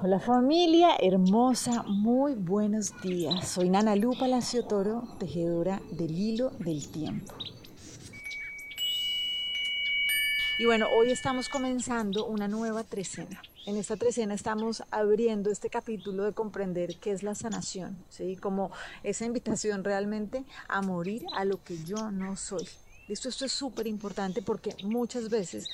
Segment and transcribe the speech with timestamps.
[0.00, 3.48] Hola familia hermosa, muy buenos días.
[3.48, 7.34] Soy Nana Lu Palacio Toro, tejedora del hilo del tiempo.
[10.60, 13.42] Y bueno, hoy estamos comenzando una nueva trecena.
[13.66, 18.36] En esta trecena estamos abriendo este capítulo de comprender qué es la sanación, ¿sí?
[18.36, 18.70] Como
[19.02, 22.68] esa invitación realmente a morir a lo que yo no soy.
[23.08, 25.68] Esto, esto es súper importante porque muchas veces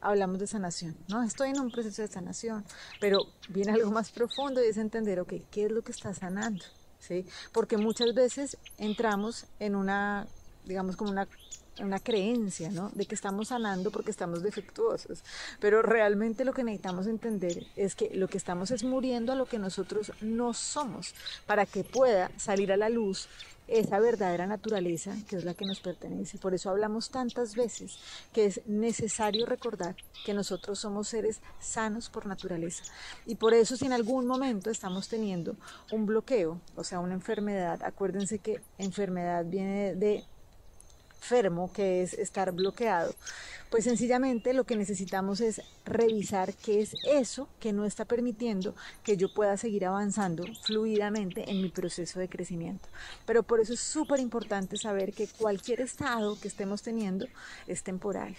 [0.00, 1.22] hablamos de sanación, ¿no?
[1.22, 2.64] Estoy en un proceso de sanación,
[3.00, 3.18] pero
[3.48, 6.64] viene algo más profundo y es entender, ok, ¿qué es lo que está sanando?
[6.98, 7.26] ¿Sí?
[7.52, 10.26] Porque muchas veces entramos en una,
[10.66, 11.26] digamos, como una
[11.82, 12.90] una creencia, ¿no?
[12.94, 15.22] De que estamos sanando porque estamos defectuosos.
[15.60, 19.46] Pero realmente lo que necesitamos entender es que lo que estamos es muriendo a lo
[19.46, 21.14] que nosotros no somos,
[21.46, 23.28] para que pueda salir a la luz
[23.68, 26.38] esa verdadera naturaleza que es la que nos pertenece.
[26.38, 27.98] Por eso hablamos tantas veces
[28.32, 32.84] que es necesario recordar que nosotros somos seres sanos por naturaleza.
[33.26, 35.56] Y por eso si en algún momento estamos teniendo
[35.90, 40.24] un bloqueo, o sea, una enfermedad, acuérdense que enfermedad viene de
[41.26, 43.12] enfermo, que es estar bloqueado,
[43.68, 49.16] pues sencillamente lo que necesitamos es revisar qué es eso que no está permitiendo que
[49.16, 52.88] yo pueda seguir avanzando fluidamente en mi proceso de crecimiento.
[53.26, 57.26] Pero por eso es súper importante saber que cualquier estado que estemos teniendo
[57.66, 58.36] es temporal.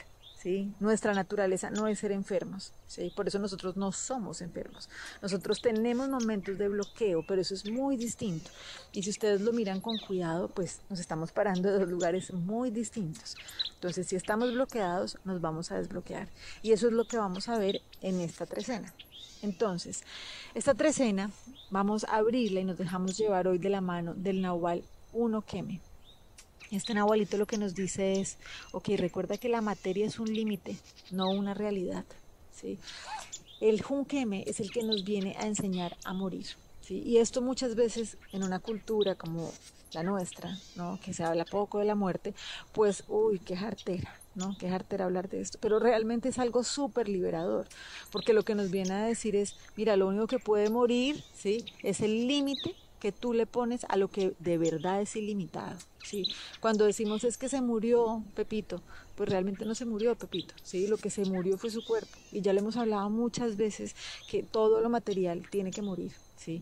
[0.79, 3.11] Nuestra naturaleza no es ser enfermos, ¿sí?
[3.15, 4.87] Por eso nosotros no somos enfermos.
[5.21, 8.49] Nosotros tenemos momentos de bloqueo, pero eso es muy distinto.
[8.93, 12.69] Y si ustedes lo miran con cuidado, pues nos estamos parando de dos lugares muy
[12.69, 13.35] distintos.
[13.75, 16.27] Entonces, si estamos bloqueados, nos vamos a desbloquear.
[16.61, 18.93] Y eso es lo que vamos a ver en esta trecena.
[19.41, 20.03] Entonces,
[20.53, 21.31] esta trecena
[21.71, 25.81] vamos a abrirla y nos dejamos llevar hoy de la mano del Nahual 1 Keme.
[26.71, 28.37] Este Nahualito lo que nos dice es,
[28.71, 30.75] ok, recuerda que la materia es un límite,
[31.11, 32.05] no una realidad.
[32.53, 32.77] ¿sí?
[33.61, 36.47] El Junkeme es el que nos viene a enseñar a morir.
[36.81, 37.01] ¿sí?
[37.05, 39.51] Y esto muchas veces en una cultura como
[39.93, 40.99] la nuestra, ¿no?
[41.01, 42.33] que se habla poco de la muerte,
[42.73, 44.57] pues, uy, qué jartera, ¿no?
[44.59, 45.57] Qué jartera hablar de esto.
[45.61, 47.67] Pero realmente es algo súper liberador,
[48.11, 51.63] porque lo que nos viene a decir es, mira, lo único que puede morir, ¿sí?
[51.83, 55.77] Es el límite que tú le pones a lo que de verdad es ilimitado.
[56.03, 56.27] ¿sí?
[56.59, 58.81] Cuando decimos es que se murió Pepito,
[59.15, 60.87] pues realmente no se murió Pepito, ¿sí?
[60.87, 62.17] lo que se murió fue su cuerpo.
[62.31, 63.95] Y ya le hemos hablado muchas veces
[64.29, 66.11] que todo lo material tiene que morir.
[66.37, 66.61] ¿sí?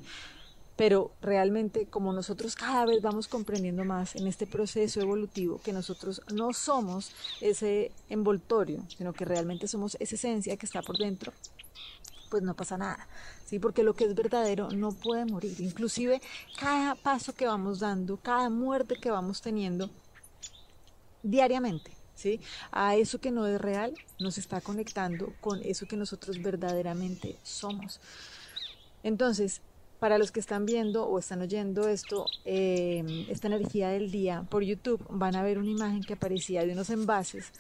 [0.75, 6.22] Pero realmente como nosotros cada vez vamos comprendiendo más en este proceso evolutivo que nosotros
[6.34, 11.31] no somos ese envoltorio, sino que realmente somos esa esencia que está por dentro,
[12.30, 13.08] pues no pasa nada,
[13.46, 13.59] ¿sí?
[13.59, 15.59] Porque lo que es verdadero no puede morir.
[15.59, 16.22] Inclusive
[16.59, 19.90] cada paso que vamos dando, cada muerte que vamos teniendo
[21.24, 22.40] diariamente, ¿sí?
[22.72, 28.00] A eso que no es real nos está conectando con eso que nosotros verdaderamente somos.
[29.03, 29.62] Entonces,
[30.00, 34.63] para los que están viendo o están oyendo esto, eh, esta energía del día por
[34.63, 37.52] YouTube, van a ver una imagen que aparecía de unos envases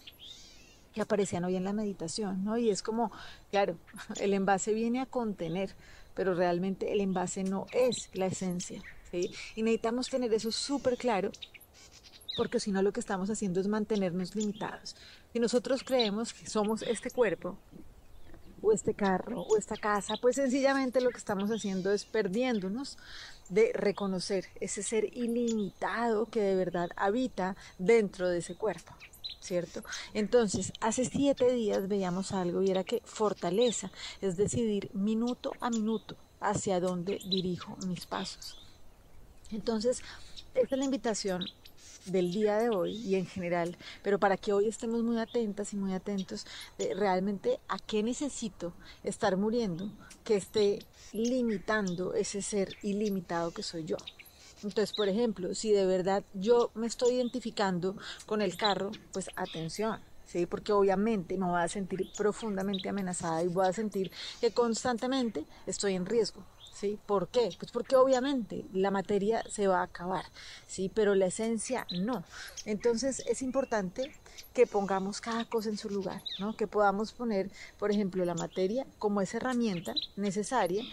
[0.95, 2.57] que aparecían hoy en la meditación, ¿no?
[2.57, 3.11] Y es como,
[3.51, 3.77] claro,
[4.19, 5.75] el envase viene a contener,
[6.15, 9.29] pero realmente el envase no es la esencia, ¿sí?
[9.55, 11.31] Y necesitamos tener eso súper claro,
[12.37, 14.95] porque si no lo que estamos haciendo es mantenernos limitados.
[15.33, 17.57] Si nosotros creemos que somos este cuerpo,
[18.61, 22.97] o este carro, o esta casa, pues sencillamente lo que estamos haciendo es perdiéndonos
[23.49, 28.93] de reconocer ese ser ilimitado que de verdad habita dentro de ese cuerpo.
[29.39, 29.83] ¿Cierto?
[30.13, 33.91] Entonces, hace siete días veíamos algo y era que fortaleza
[34.21, 38.57] es decidir minuto a minuto hacia dónde dirijo mis pasos.
[39.51, 40.01] Entonces,
[40.53, 41.45] esta es la invitación
[42.05, 45.75] del día de hoy y en general, pero para que hoy estemos muy atentas y
[45.75, 46.45] muy atentos
[46.77, 49.89] de realmente a qué necesito estar muriendo
[50.23, 50.79] que esté
[51.13, 53.97] limitando ese ser ilimitado que soy yo.
[54.63, 57.95] Entonces, por ejemplo, si de verdad yo me estoy identificando
[58.25, 60.45] con el carro, pues atención, ¿sí?
[60.45, 64.11] Porque obviamente me voy a sentir profundamente amenazada y voy a sentir
[64.41, 66.43] que constantemente estoy en riesgo.
[66.73, 66.99] ¿Sí?
[67.05, 67.55] ¿Por qué?
[67.57, 70.25] Pues porque obviamente la materia se va a acabar,
[70.67, 70.91] ¿sí?
[70.93, 72.25] Pero la esencia no.
[72.65, 74.11] Entonces es importante
[74.53, 76.57] que pongamos cada cosa en su lugar, ¿no?
[76.57, 80.83] Que podamos poner, por ejemplo, la materia como esa herramienta necesaria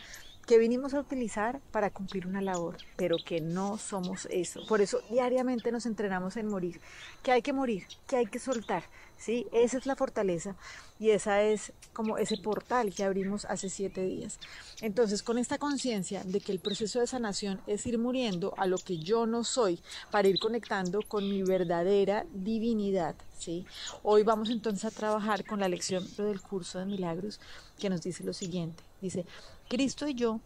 [0.46, 4.66] que vinimos a utilizar para cumplir una labor, pero que no somos eso.
[4.66, 6.80] Por eso diariamente nos entrenamos en morir,
[7.22, 8.84] que hay que morir, que hay que soltar,
[9.22, 9.46] ¿sí?
[9.52, 10.56] Esa es la fortaleza
[10.98, 14.38] y esa es como ese portal que abrimos hace siete días.
[14.80, 18.78] Entonces, con esta conciencia de que el proceso de sanación es ir muriendo a lo
[18.78, 19.80] que yo no soy
[20.10, 23.64] para ir conectando con mi verdadera divinidad, ¿sí?
[24.02, 27.40] Hoy vamos entonces a trabajar con la lección del curso de milagros
[27.78, 29.26] que nos dice lo siguiente Dice,
[29.68, 30.40] Cristo y yo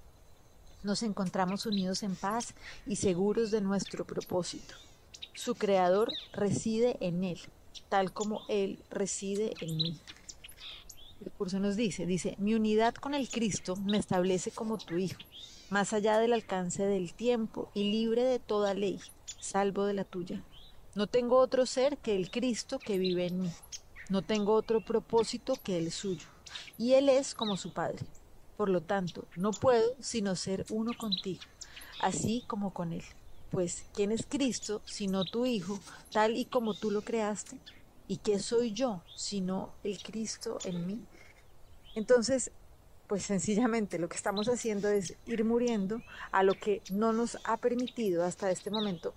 [0.83, 2.55] nos encontramos unidos en paz
[2.87, 4.75] y seguros de nuestro propósito.
[5.35, 7.39] Su creador reside en él,
[7.89, 10.01] tal como él reside en mí.
[11.25, 15.19] El curso nos dice, dice, mi unidad con el Cristo me establece como tu hijo,
[15.71, 19.01] más allá del alcance del tiempo y libre de toda ley,
[19.41, 20.43] salvo de la tuya.
[20.95, 23.51] No tengo otro ser que el Cristo que vive en mí.
[24.09, 26.27] No tengo otro propósito que el suyo.
[26.79, 28.07] Y Él es como su Padre.
[28.57, 31.43] Por lo tanto, no puedo sino ser uno contigo,
[32.01, 33.05] así como con Él.
[33.57, 35.81] Pues, ¿quién es Cristo sino tu Hijo,
[36.13, 37.57] tal y como tú lo creaste?
[38.07, 41.01] ¿Y qué soy yo sino el Cristo en mí?
[41.95, 42.51] Entonces,
[43.07, 47.57] pues sencillamente lo que estamos haciendo es ir muriendo a lo que no nos ha
[47.57, 49.15] permitido hasta este momento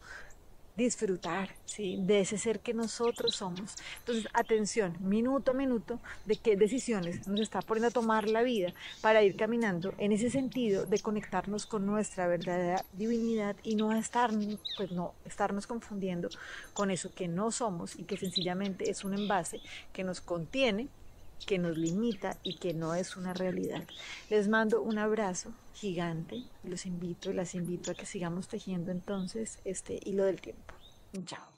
[0.80, 2.00] disfrutar ¿sí?
[2.02, 3.76] de ese ser que nosotros somos.
[4.00, 8.74] Entonces, atención, minuto a minuto, de qué decisiones nos está poniendo a tomar la vida
[9.02, 14.32] para ir caminando en ese sentido de conectarnos con nuestra verdadera divinidad y no estar,
[14.78, 16.30] pues no, estarnos confundiendo
[16.74, 19.60] con eso que no somos y que sencillamente es un envase
[19.92, 20.88] que nos contiene
[21.46, 23.84] que nos limita y que no es una realidad.
[24.30, 30.00] Les mando un abrazo gigante, los invito las invito a que sigamos tejiendo entonces este
[30.04, 30.74] hilo del tiempo.
[31.26, 31.49] Chao.